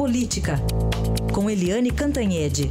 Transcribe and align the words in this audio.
Política, 0.00 0.54
com 1.34 1.50
Eliane 1.50 1.90
Cantanhede. 1.90 2.70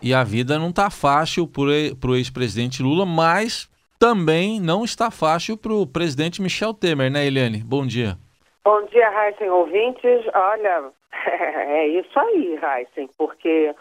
E 0.00 0.14
a 0.14 0.24
vida 0.24 0.58
não 0.58 0.70
está 0.70 0.88
fácil 0.88 1.46
para 1.46 2.10
o 2.10 2.16
ex-presidente 2.16 2.82
Lula, 2.82 3.04
mas 3.04 3.68
também 4.00 4.58
não 4.58 4.84
está 4.84 5.10
fácil 5.10 5.58
para 5.58 5.74
o 5.74 5.86
presidente 5.86 6.40
Michel 6.40 6.72
Temer, 6.72 7.12
né, 7.12 7.26
Eliane? 7.26 7.58
Bom 7.62 7.86
dia. 7.86 8.16
Bom 8.64 8.82
dia, 8.86 9.10
Raíssen, 9.10 9.50
ouvintes. 9.50 10.24
Olha, 10.32 10.84
é 11.28 11.88
isso 11.88 12.18
aí, 12.18 12.56
Raíssen, 12.56 13.10
porque 13.18 13.74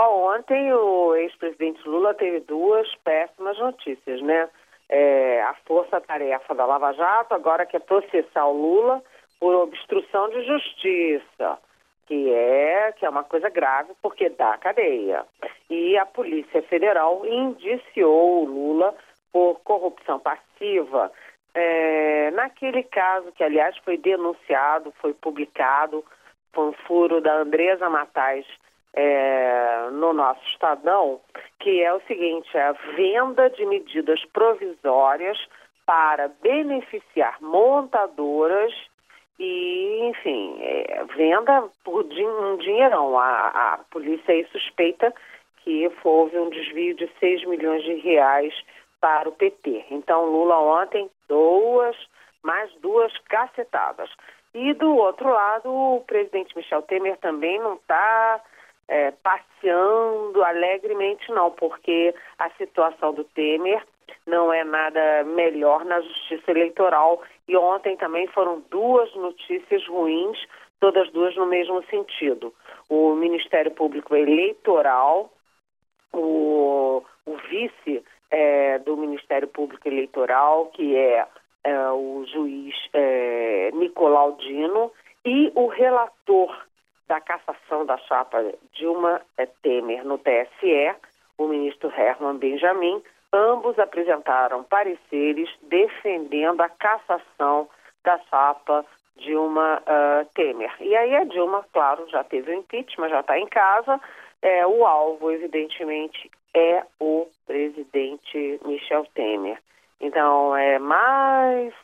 só 0.00 0.34
ontem 0.34 0.72
o 0.72 1.14
ex-presidente 1.14 1.86
Lula 1.86 2.14
teve 2.14 2.40
duas 2.40 2.88
péssimas 3.04 3.58
notícias, 3.58 4.22
né? 4.22 4.48
É, 4.88 5.42
a 5.42 5.54
força-tarefa 5.66 6.54
da 6.54 6.64
Lava 6.64 6.92
Jato 6.94 7.34
agora 7.34 7.66
quer 7.66 7.80
processar 7.80 8.46
o 8.46 8.52
Lula 8.52 9.02
por 9.38 9.54
obstrução 9.54 10.30
de 10.30 10.42
justiça, 10.44 11.58
que 12.06 12.32
é, 12.32 12.92
que 12.92 13.04
é 13.04 13.10
uma 13.10 13.24
coisa 13.24 13.50
grave 13.50 13.92
porque 14.00 14.30
dá 14.30 14.56
cadeia. 14.56 15.26
E 15.68 15.98
a 15.98 16.06
Polícia 16.06 16.62
Federal 16.62 17.22
indiciou 17.26 18.42
o 18.42 18.46
Lula 18.46 18.94
por 19.30 19.60
corrupção 19.60 20.18
passiva 20.18 21.12
é, 21.54 22.30
naquele 22.30 22.84
caso 22.84 23.30
que, 23.32 23.44
aliás, 23.44 23.76
foi 23.84 23.98
denunciado, 23.98 24.94
foi 25.00 25.12
publicado, 25.12 26.02
foi 26.54 26.68
um 26.68 26.72
furo 26.72 27.20
da 27.20 27.34
Andresa 27.42 27.90
Matais 27.90 28.46
é, 28.94 29.79
no 30.12 30.14
nosso 30.14 30.44
Estadão, 30.48 31.20
que 31.60 31.82
é 31.82 31.92
o 31.92 32.00
seguinte, 32.02 32.48
é 32.56 32.62
a 32.62 32.72
venda 32.72 33.48
de 33.50 33.64
medidas 33.64 34.24
provisórias 34.32 35.38
para 35.86 36.28
beneficiar 36.42 37.36
montadoras 37.40 38.72
e, 39.38 40.00
enfim, 40.10 40.58
é, 40.60 41.04
venda 41.16 41.68
por 41.84 42.04
um 42.04 42.56
dinheirão. 42.58 43.18
A, 43.18 43.74
a 43.74 43.78
polícia 43.90 44.34
aí 44.34 44.46
suspeita 44.52 45.14
que 45.62 45.90
houve 46.04 46.38
um 46.38 46.50
desvio 46.50 46.94
de 46.94 47.10
6 47.18 47.44
milhões 47.46 47.82
de 47.82 47.94
reais 47.94 48.54
para 49.00 49.28
o 49.28 49.32
PT. 49.32 49.86
Então, 49.90 50.26
Lula 50.26 50.58
ontem, 50.58 51.08
duas, 51.28 51.96
mais 52.42 52.72
duas 52.80 53.16
cacetadas. 53.28 54.10
E 54.54 54.74
do 54.74 54.96
outro 54.96 55.30
lado, 55.30 55.70
o 55.70 56.04
presidente 56.06 56.56
Michel 56.56 56.82
Temer 56.82 57.16
também 57.18 57.58
não 57.60 57.74
está 57.74 58.40
é, 58.90 59.12
passeando 59.22 60.42
alegremente, 60.42 61.30
não, 61.30 61.52
porque 61.52 62.12
a 62.38 62.50
situação 62.50 63.14
do 63.14 63.22
Temer 63.22 63.80
não 64.26 64.52
é 64.52 64.64
nada 64.64 65.22
melhor 65.22 65.84
na 65.84 66.00
justiça 66.00 66.50
eleitoral. 66.50 67.22
E 67.46 67.56
ontem 67.56 67.96
também 67.96 68.26
foram 68.26 68.62
duas 68.68 69.14
notícias 69.14 69.86
ruins, 69.86 70.36
todas 70.80 71.08
duas 71.12 71.36
no 71.36 71.46
mesmo 71.46 71.82
sentido. 71.84 72.52
O 72.88 73.14
Ministério 73.14 73.70
Público 73.70 74.16
Eleitoral, 74.16 75.30
o, 76.12 77.04
o 77.24 77.36
vice 77.48 78.04
é, 78.28 78.80
do 78.80 78.96
Ministério 78.96 79.46
Público 79.46 79.86
Eleitoral, 79.86 80.66
que 80.74 80.96
é, 80.96 81.26
é 81.62 81.90
o 81.92 82.24
juiz 82.26 82.74
é, 82.92 83.70
Nicolau 83.72 84.32
Dino, 84.32 84.90
e 85.24 85.52
o 85.54 85.68
relator 85.68 86.69
da 87.10 87.20
cassação 87.20 87.84
da 87.84 87.98
chapa 87.98 88.54
Dilma 88.72 89.20
eh, 89.36 89.48
Temer 89.62 90.04
no 90.04 90.16
TSE, 90.16 90.94
o 91.36 91.48
ministro 91.48 91.92
Herman 91.92 92.36
Benjamin, 92.36 93.02
ambos 93.32 93.76
apresentaram 93.80 94.62
pareceres 94.62 95.50
defendendo 95.62 96.60
a 96.60 96.68
cassação 96.68 97.68
da 98.04 98.16
chapa 98.30 98.86
Dilma 99.16 99.82
uh, 99.82 100.24
Temer. 100.36 100.72
E 100.78 100.94
aí 100.94 101.16
a 101.16 101.24
Dilma, 101.24 101.66
claro, 101.72 102.08
já 102.10 102.22
teve 102.22 102.52
o 102.52 102.54
impeachment, 102.54 103.08
já 103.08 103.20
está 103.20 103.36
em 103.36 103.48
casa. 103.48 104.00
É, 104.40 104.64
o 104.64 104.86
alvo, 104.86 105.32
evidentemente, 105.32 106.30
é 106.54 106.84
o 107.00 107.26
presidente 107.44 108.60
Michel 108.64 109.04
Temer. 109.16 109.58
Então, 110.00 110.54
é 110.54 110.78
mais 110.78 111.74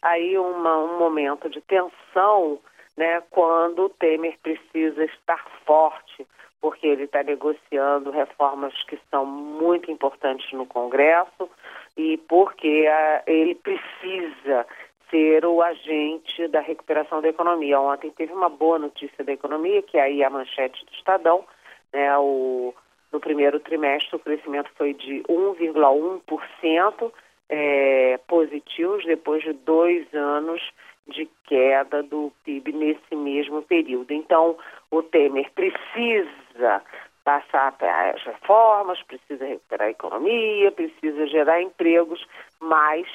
aí 0.00 0.38
uma, 0.38 0.78
um 0.78 0.96
momento 0.96 1.50
de 1.50 1.60
tensão 1.60 2.60
né, 2.96 3.22
quando 3.30 3.84
o 3.84 3.88
Temer 3.90 4.38
precisa 4.42 5.04
estar 5.04 5.44
forte, 5.64 6.26
porque 6.60 6.86
ele 6.86 7.04
está 7.04 7.22
negociando 7.22 8.10
reformas 8.10 8.72
que 8.84 8.98
são 9.10 9.26
muito 9.26 9.90
importantes 9.90 10.50
no 10.52 10.66
Congresso 10.66 11.48
e 11.96 12.16
porque 12.28 12.86
a, 12.88 13.22
ele 13.26 13.54
precisa 13.54 14.66
ser 15.10 15.44
o 15.44 15.62
agente 15.62 16.48
da 16.48 16.60
recuperação 16.60 17.20
da 17.20 17.28
economia. 17.28 17.78
Ontem 17.80 18.10
teve 18.10 18.32
uma 18.32 18.48
boa 18.48 18.78
notícia 18.78 19.22
da 19.22 19.32
economia, 19.32 19.82
que 19.82 19.98
é 19.98 20.02
aí 20.02 20.24
a 20.24 20.30
manchete 20.30 20.84
do 20.84 20.92
Estadão, 20.92 21.44
né, 21.92 22.16
o, 22.18 22.74
no 23.12 23.20
primeiro 23.20 23.60
trimestre 23.60 24.16
o 24.16 24.18
crescimento 24.18 24.70
foi 24.76 24.94
de 24.94 25.22
1,1%, 25.28 27.12
é, 27.48 28.18
positivos 28.26 29.04
depois 29.04 29.42
de 29.44 29.52
dois 29.52 30.12
anos 30.12 30.60
de 31.08 31.28
queda 31.44 32.02
do 32.02 32.32
PIB 32.44 32.72
nesse 32.72 33.14
mesmo 33.14 33.62
período. 33.62 34.12
Então, 34.12 34.56
o 34.90 35.02
Temer 35.02 35.50
precisa 35.52 36.82
passar 37.24 37.74
as 37.80 38.22
reformas, 38.22 39.02
precisa 39.02 39.44
recuperar 39.44 39.88
a 39.88 39.90
economia, 39.90 40.70
precisa 40.72 41.26
gerar 41.26 41.60
empregos, 41.60 42.24
mas 42.60 43.06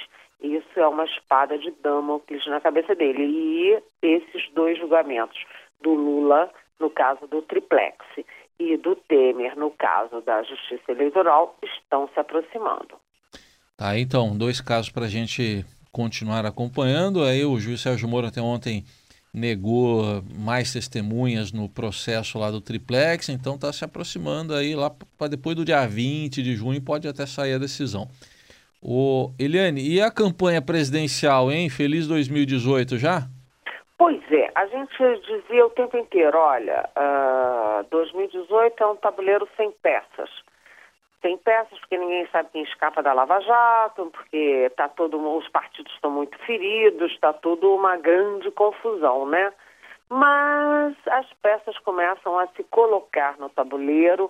isso 0.41 0.67
é 0.79 0.87
uma 0.87 1.05
espada 1.05 1.57
de 1.57 1.71
Damocles 1.81 2.45
na 2.47 2.59
cabeça 2.59 2.95
dele. 2.95 3.23
E 3.23 3.83
esses 4.01 4.49
dois 4.53 4.77
julgamentos, 4.77 5.43
do 5.81 5.93
Lula, 5.93 6.51
no 6.79 6.89
caso 6.89 7.27
do 7.27 7.41
triplex, 7.41 7.97
e 8.59 8.77
do 8.77 8.95
Temer, 8.95 9.57
no 9.57 9.71
caso 9.71 10.21
da 10.21 10.43
Justiça 10.43 10.91
Eleitoral, 10.91 11.57
estão 11.63 12.07
se 12.13 12.19
aproximando. 12.19 12.95
Tá, 13.75 13.97
então, 13.97 14.37
dois 14.37 14.61
casos 14.61 14.91
para 14.91 15.05
a 15.05 15.09
gente 15.09 15.65
continuar 15.91 16.45
acompanhando. 16.45 17.23
Aí 17.23 17.43
o 17.43 17.59
juiz 17.59 17.81
Sérgio 17.81 18.07
Moro 18.07 18.27
até 18.27 18.41
ontem 18.41 18.83
negou 19.33 20.23
mais 20.35 20.73
testemunhas 20.73 21.51
no 21.51 21.69
processo 21.69 22.37
lá 22.37 22.51
do 22.51 22.59
triplex, 22.59 23.29
então 23.29 23.55
está 23.55 23.71
se 23.71 23.85
aproximando 23.85 24.53
aí 24.53 24.75
lá 24.75 24.91
para 25.17 25.27
depois 25.27 25.55
do 25.55 25.63
dia 25.63 25.85
20 25.87 26.43
de 26.43 26.55
junho 26.55 26.81
pode 26.81 27.07
até 27.07 27.25
sair 27.25 27.53
a 27.53 27.57
decisão. 27.57 28.07
O 28.81 29.31
Eliane, 29.39 29.81
e 29.81 30.01
a 30.01 30.11
campanha 30.11 30.61
presidencial, 30.61 31.51
hein? 31.51 31.69
Feliz 31.69 32.07
2018 32.07 32.97
já? 32.97 33.27
Pois 33.97 34.19
é, 34.31 34.51
a 34.55 34.65
gente 34.65 34.97
dizia 35.27 35.65
o 35.65 35.69
tempo 35.69 35.95
inteiro, 35.95 36.35
olha, 36.35 36.89
uh, 36.97 37.81
ah, 37.81 37.85
2018 37.91 38.83
é 38.83 38.87
um 38.87 38.95
tabuleiro 38.95 39.47
sem 39.55 39.71
peças 39.83 40.29
tem 41.21 41.37
peças 41.37 41.77
porque 41.79 41.97
ninguém 41.97 42.27
sabe 42.31 42.49
quem 42.51 42.63
escapa 42.63 43.01
da 43.03 43.13
Lava 43.13 43.39
Jato, 43.41 44.09
porque 44.11 44.71
tá 44.75 44.89
todo, 44.89 45.17
os 45.37 45.47
partidos 45.49 45.93
estão 45.93 46.11
muito 46.11 46.37
feridos, 46.39 47.11
está 47.11 47.31
tudo 47.31 47.75
uma 47.75 47.97
grande 47.97 48.49
confusão, 48.51 49.25
né? 49.27 49.53
Mas 50.09 50.95
as 51.07 51.31
peças 51.41 51.77
começam 51.79 52.37
a 52.37 52.47
se 52.47 52.63
colocar 52.65 53.37
no 53.37 53.49
tabuleiro 53.49 54.29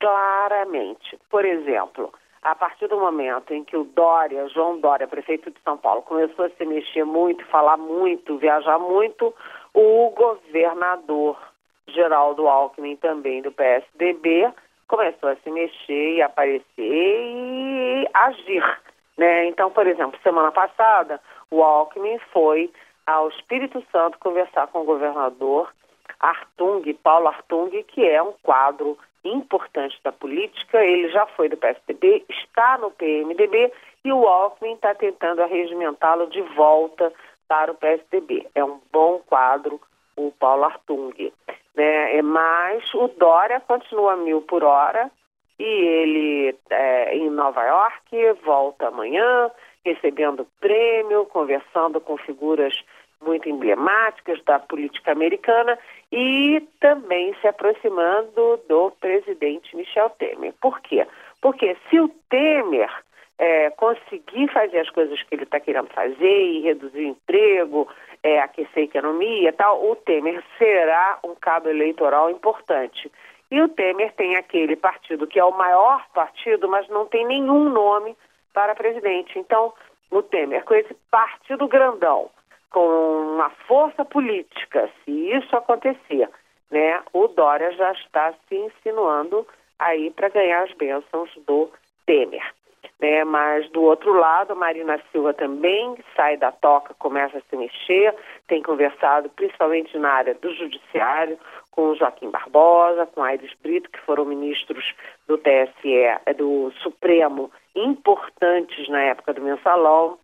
claramente. 0.00 1.18
Por 1.30 1.44
exemplo, 1.44 2.12
a 2.42 2.54
partir 2.54 2.88
do 2.88 2.98
momento 2.98 3.52
em 3.52 3.62
que 3.62 3.76
o 3.76 3.84
Dória, 3.84 4.48
João 4.48 4.80
Dória, 4.80 5.06
prefeito 5.06 5.50
de 5.50 5.60
São 5.60 5.76
Paulo, 5.76 6.02
começou 6.02 6.46
a 6.46 6.50
se 6.50 6.64
mexer 6.64 7.04
muito, 7.04 7.44
falar 7.46 7.76
muito, 7.76 8.38
viajar 8.38 8.78
muito, 8.78 9.34
o 9.74 10.10
governador 10.10 11.38
Geraldo 11.86 12.48
Alckmin, 12.48 12.96
também 12.96 13.42
do 13.42 13.52
PSDB, 13.52 14.50
começou 14.90 15.28
a 15.28 15.36
se 15.36 15.50
mexer 15.50 16.16
e 16.16 16.22
aparecer 16.22 16.64
e 16.76 18.08
agir. 18.12 18.80
Né? 19.16 19.46
Então, 19.46 19.70
por 19.70 19.86
exemplo, 19.86 20.18
semana 20.20 20.50
passada, 20.50 21.20
o 21.48 21.62
Alckmin 21.62 22.18
foi 22.32 22.72
ao 23.06 23.28
Espírito 23.28 23.84
Santo 23.92 24.18
conversar 24.18 24.66
com 24.66 24.80
o 24.80 24.84
governador 24.84 25.72
Artung, 26.18 26.82
Paulo 27.04 27.28
Artung, 27.28 27.70
que 27.84 28.04
é 28.04 28.20
um 28.20 28.32
quadro 28.42 28.98
importante 29.24 29.96
da 30.02 30.10
política. 30.10 30.84
Ele 30.84 31.08
já 31.10 31.24
foi 31.28 31.48
do 31.48 31.56
PSDB, 31.56 32.24
está 32.28 32.76
no 32.78 32.90
PMDB 32.90 33.72
e 34.04 34.12
o 34.12 34.26
Alckmin 34.26 34.74
está 34.74 34.92
tentando 34.92 35.40
arregimentá-lo 35.40 36.26
de 36.26 36.42
volta 36.42 37.12
para 37.46 37.70
o 37.70 37.76
PSDB. 37.76 38.48
É 38.56 38.64
um 38.64 38.80
bom 38.92 39.20
quadro 39.20 39.80
o 40.16 40.32
Paulo 40.32 40.64
Artung. 40.64 41.32
Né? 41.80 42.18
É, 42.18 42.22
mas 42.22 42.92
o 42.92 43.08
Dória 43.08 43.58
continua 43.60 44.14
mil 44.14 44.42
por 44.42 44.62
hora 44.62 45.10
e 45.58 45.64
ele 45.64 46.56
é, 46.68 47.16
em 47.16 47.30
Nova 47.30 47.64
York 47.64 48.32
volta 48.44 48.88
amanhã, 48.88 49.50
recebendo 49.82 50.46
prêmio, 50.60 51.24
conversando 51.26 51.98
com 51.98 52.18
figuras 52.18 52.74
muito 53.22 53.48
emblemáticas 53.48 54.42
da 54.44 54.58
política 54.58 55.12
americana 55.12 55.78
e 56.12 56.62
também 56.80 57.34
se 57.40 57.46
aproximando 57.46 58.60
do 58.68 58.90
presidente 59.00 59.74
Michel 59.74 60.10
Temer. 60.10 60.52
Por 60.60 60.80
quê? 60.80 61.06
Porque 61.40 61.76
se 61.88 61.98
o 61.98 62.10
Temer 62.28 62.90
é, 63.38 63.70
conseguir 63.70 64.48
fazer 64.52 64.80
as 64.80 64.90
coisas 64.90 65.22
que 65.22 65.34
ele 65.34 65.44
está 65.44 65.58
querendo 65.58 65.88
fazer 65.88 66.42
e 66.42 66.60
reduzir 66.60 67.06
o 67.06 67.08
emprego, 67.08 67.88
é, 68.22 68.40
aquecer 68.40 68.82
a 68.82 68.86
economia 68.86 69.48
e 69.48 69.52
tal, 69.52 69.90
o 69.90 69.96
Temer 69.96 70.42
será 70.58 71.18
um 71.24 71.34
cabo 71.34 71.68
eleitoral 71.68 72.30
importante. 72.30 73.10
E 73.50 73.60
o 73.60 73.68
Temer 73.68 74.12
tem 74.14 74.36
aquele 74.36 74.76
partido 74.76 75.26
que 75.26 75.38
é 75.38 75.44
o 75.44 75.56
maior 75.56 76.06
partido, 76.12 76.68
mas 76.68 76.88
não 76.88 77.06
tem 77.06 77.26
nenhum 77.26 77.68
nome 77.68 78.16
para 78.52 78.74
presidente. 78.74 79.38
Então, 79.38 79.72
o 80.10 80.22
Temer, 80.22 80.64
com 80.64 80.74
esse 80.74 80.94
partido 81.10 81.66
grandão, 81.66 82.30
com 82.70 82.86
uma 83.34 83.50
força 83.66 84.04
política, 84.04 84.88
se 85.04 85.10
isso 85.10 85.56
acontecer, 85.56 86.28
né, 86.70 87.02
o 87.12 87.26
Dória 87.26 87.72
já 87.72 87.92
está 87.92 88.32
se 88.48 88.54
insinuando 88.54 89.46
aí 89.78 90.10
para 90.10 90.28
ganhar 90.28 90.62
as 90.62 90.72
bênçãos 90.74 91.30
do 91.46 91.70
Temer. 92.06 92.54
Né? 93.00 93.24
Mas 93.24 93.68
do 93.70 93.82
outro 93.82 94.12
lado, 94.12 94.52
a 94.52 94.56
Marina 94.56 95.00
Silva 95.10 95.32
também 95.32 95.96
sai 96.14 96.36
da 96.36 96.52
toca, 96.52 96.94
começa 96.94 97.38
a 97.38 97.42
se 97.42 97.56
mexer, 97.56 98.14
tem 98.46 98.62
conversado 98.62 99.30
principalmente 99.30 99.96
na 99.98 100.10
área 100.10 100.34
do 100.34 100.52
judiciário 100.54 101.38
com 101.70 101.94
Joaquim 101.94 102.30
Barbosa, 102.30 103.06
com 103.06 103.22
Aires 103.22 103.52
Brito, 103.62 103.90
que 103.90 104.00
foram 104.00 104.24
ministros 104.24 104.94
do 105.26 105.38
TSE, 105.38 105.94
é, 105.94 106.34
do 106.34 106.72
Supremo, 106.82 107.50
importantes 107.74 108.88
na 108.88 109.00
época 109.02 109.32
do 109.32 109.40
mensalão. 109.40 110.18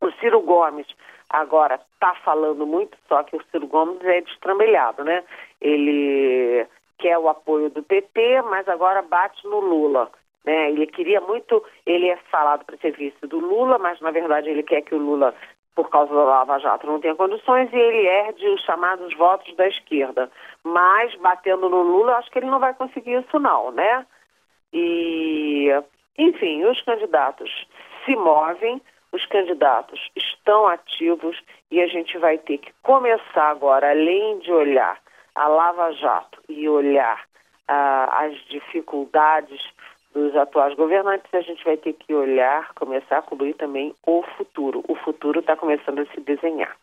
O 0.00 0.10
Ciro 0.12 0.40
Gomes 0.40 0.86
agora 1.28 1.80
está 1.94 2.14
falando 2.24 2.66
muito, 2.66 2.96
só 3.08 3.22
que 3.22 3.36
o 3.36 3.44
Ciro 3.50 3.66
Gomes 3.66 4.02
é 4.02 4.20
destrambelhado, 4.22 5.04
né? 5.04 5.22
Ele 5.60 6.66
quer 6.98 7.18
o 7.18 7.28
apoio 7.28 7.70
do 7.70 7.82
PT, 7.82 8.42
mas 8.42 8.68
agora 8.68 9.02
bate 9.02 9.44
no 9.46 9.60
Lula. 9.60 10.10
Né? 10.44 10.70
Ele 10.70 10.86
queria 10.86 11.20
muito, 11.20 11.64
ele 11.86 12.08
é 12.08 12.16
falado 12.30 12.64
para 12.64 12.76
ser 12.78 12.92
vice 12.92 13.26
do 13.26 13.38
Lula, 13.38 13.78
mas 13.78 14.00
na 14.00 14.10
verdade 14.10 14.48
ele 14.48 14.62
quer 14.62 14.82
que 14.82 14.94
o 14.94 14.98
Lula, 14.98 15.34
por 15.74 15.88
causa 15.88 16.12
da 16.12 16.24
Lava 16.24 16.58
Jato, 16.58 16.86
não 16.86 17.00
tenha 17.00 17.14
condições 17.14 17.72
e 17.72 17.76
ele 17.76 18.06
herde 18.06 18.48
os 18.48 18.62
chamados 18.62 19.14
votos 19.16 19.54
da 19.56 19.68
esquerda. 19.68 20.30
Mas 20.64 21.14
batendo 21.16 21.68
no 21.68 21.82
Lula, 21.82 22.16
acho 22.16 22.30
que 22.30 22.38
ele 22.38 22.50
não 22.50 22.58
vai 22.58 22.74
conseguir 22.74 23.20
isso 23.20 23.38
não, 23.38 23.70
né? 23.70 24.06
E, 24.72 25.68
enfim, 26.18 26.64
os 26.64 26.80
candidatos 26.82 27.50
se 28.04 28.16
movem, 28.16 28.80
os 29.12 29.24
candidatos 29.26 30.00
estão 30.16 30.66
ativos 30.66 31.38
e 31.70 31.80
a 31.80 31.86
gente 31.86 32.16
vai 32.18 32.38
ter 32.38 32.58
que 32.58 32.72
começar 32.82 33.50
agora, 33.50 33.90
além 33.90 34.38
de 34.38 34.50
olhar 34.50 34.98
a 35.34 35.46
Lava 35.46 35.92
Jato 35.92 36.40
e 36.48 36.68
olhar 36.68 37.22
ah, 37.68 38.24
as 38.24 38.34
dificuldades 38.46 39.60
dos 40.12 40.34
atuais 40.36 40.74
governantes, 40.74 41.32
a 41.32 41.40
gente 41.40 41.64
vai 41.64 41.76
ter 41.76 41.94
que 41.94 42.14
olhar, 42.14 42.72
começar 42.74 43.18
a 43.18 43.22
cobrir 43.22 43.54
também 43.54 43.94
o 44.06 44.22
futuro. 44.36 44.84
O 44.88 44.94
futuro 44.96 45.40
está 45.40 45.56
começando 45.56 46.00
a 46.00 46.06
se 46.06 46.20
desenhar. 46.20 46.76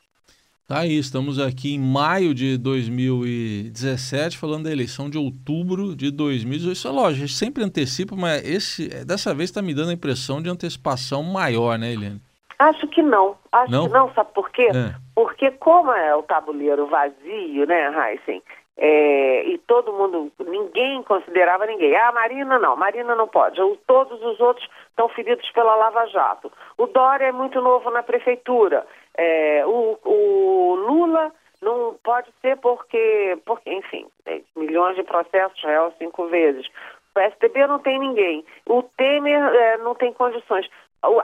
Tá 0.68 0.82
aí, 0.82 1.00
estamos 1.00 1.40
aqui 1.40 1.74
em 1.74 1.80
maio 1.80 2.32
de 2.32 2.56
2017, 2.56 4.38
falando 4.38 4.66
da 4.66 4.72
eleição 4.72 5.10
de 5.10 5.18
outubro 5.18 5.96
de 5.96 6.12
2018. 6.12 6.74
Isso 6.74 6.88
é 6.88 6.92
lógico, 6.92 7.24
a 7.24 7.28
gente 7.28 7.34
sempre 7.34 7.64
antecipa, 7.64 8.16
mas 8.16 8.48
esse, 8.48 8.88
dessa 9.04 9.34
vez 9.34 9.50
está 9.50 9.64
me 9.64 9.74
dando 9.74 9.90
a 9.90 9.94
impressão 9.94 10.40
de 10.40 10.48
antecipação 10.48 11.24
maior, 11.24 11.80
né, 11.80 11.94
Eliane? 11.94 12.22
Acho 12.60 12.88
que 12.88 13.02
não. 13.02 13.36
Acho 13.52 13.72
não? 13.72 13.88
que 13.88 13.94
não, 13.94 14.14
sabe 14.14 14.32
por 14.32 14.52
quê? 14.52 14.68
É. 14.68 14.94
Porque 15.16 15.50
como 15.52 15.92
é 15.92 16.16
o 16.16 16.22
tabuleiro 16.22 16.86
vazio, 16.86 17.66
né, 17.66 18.12
Heisen? 18.12 18.44
É, 18.82 19.44
e 19.44 19.58
todo 19.58 19.92
mundo, 19.92 20.32
ninguém 20.40 21.04
considerava 21.04 21.66
ninguém. 21.66 21.94
Ah, 21.98 22.14
Marina 22.14 22.58
não, 22.58 22.78
Marina 22.78 23.14
não 23.14 23.28
pode. 23.28 23.62
O, 23.62 23.76
todos 23.86 24.24
os 24.24 24.40
outros 24.40 24.66
estão 24.90 25.10
feridos 25.10 25.52
pela 25.52 25.76
Lava 25.76 26.06
Jato. 26.08 26.50
O 26.78 26.88
Dória 26.88 27.26
é 27.26 27.32
muito 27.34 27.60
novo 27.60 27.92
na 27.92 28.02
prefeitura. 28.02 28.88
É, 29.18 29.66
o, 29.66 30.00
o, 30.06 30.76
Lula 30.76 31.34
não 31.62 31.96
pode 32.02 32.32
ser 32.42 32.56
porque, 32.58 33.38
porque 33.46 33.70
enfim, 33.70 34.08
milhões 34.56 34.96
de 34.96 35.04
processos, 35.04 35.62
real 35.62 35.94
cinco 35.98 36.28
vezes. 36.28 36.66
O 37.14 37.20
STB 37.20 37.68
não 37.68 37.80
tem 37.80 38.00
ninguém. 38.00 38.46
O 38.66 38.82
Temer 38.82 39.44
é, 39.44 39.78
não 39.80 39.94
tem 39.94 40.14
condições. 40.14 40.70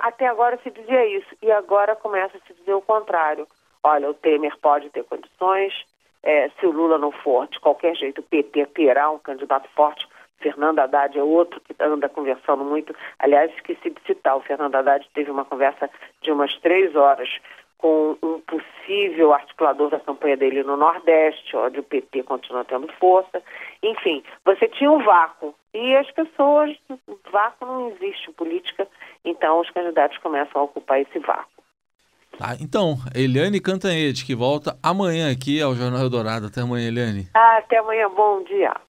Até 0.02 0.28
agora 0.28 0.60
se 0.62 0.70
dizia 0.72 1.06
isso. 1.06 1.34
E 1.42 1.50
agora 1.54 1.96
começa 1.96 2.36
a 2.36 2.42
se 2.42 2.54
dizer 2.54 2.74
o 2.74 2.82
contrário. 2.82 3.48
Olha, 3.82 4.10
o 4.10 4.14
Temer 4.14 4.58
pode 4.60 4.90
ter 4.90 5.06
condições, 5.06 5.74
é, 6.26 6.50
se 6.60 6.66
o 6.66 6.72
Lula 6.72 6.98
não 6.98 7.12
for, 7.12 7.48
de 7.48 7.60
qualquer 7.60 7.96
jeito, 7.96 8.20
o 8.20 8.24
PT 8.24 8.66
terá 8.74 9.10
um 9.12 9.20
candidato 9.20 9.70
forte. 9.76 10.08
Fernando 10.40 10.80
Haddad 10.80 11.18
é 11.18 11.24
outro 11.24 11.62
que 11.62 11.74
anda 11.80 12.10
conversando 12.10 12.64
muito. 12.64 12.94
Aliás, 13.20 13.52
esqueci 13.54 13.90
de 13.92 14.02
citar, 14.06 14.36
o 14.36 14.42
Fernando 14.42 14.76
Haddad 14.76 15.08
teve 15.14 15.32
uma 15.32 15.46
conversa 15.46 15.90
de 16.22 16.32
umas 16.32 16.54
três 16.58 16.96
horas 16.96 17.30
com 17.78 18.18
um 18.24 18.42
possível 18.42 19.34
articulador 19.34 19.90
da 19.92 20.00
campanha 20.00 20.36
dele 20.36 20.64
no 20.64 20.76
Nordeste, 20.76 21.56
onde 21.56 21.80
o 21.80 21.84
PT 21.84 22.24
continua 22.24 22.66
tendo 22.66 22.92
força. 22.94 23.44
Enfim, 23.84 24.24
você 24.44 24.68
tinha 24.68 24.92
um 24.92 25.04
vácuo. 25.04 25.54
E 25.74 25.96
as 25.96 26.10
pessoas, 26.12 26.76
vácuo 27.32 27.66
não 27.66 27.90
existe 27.90 28.30
em 28.30 28.34
política, 28.34 28.88
então 29.24 29.60
os 29.60 29.70
candidatos 29.70 30.18
começam 30.20 30.62
a 30.62 30.66
ocupar 30.66 31.02
esse 31.02 31.20
vácuo. 31.20 31.55
Tá, 32.38 32.56
então, 32.60 32.98
Eliane 33.14 33.62
Cantanhede, 33.62 34.26
que 34.26 34.36
volta 34.36 34.78
amanhã 34.84 35.32
aqui 35.32 35.62
ao 35.62 35.74
Jornal 35.74 36.02
Eldorado. 36.02 36.48
Até 36.48 36.62
amanhã, 36.62 36.88
Eliane. 36.88 37.30
Ah, 37.34 37.58
até 37.60 37.78
amanhã, 37.78 38.10
bom 38.10 38.44
dia. 38.44 38.76